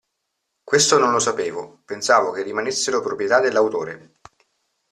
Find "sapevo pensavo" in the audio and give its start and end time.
1.19-2.31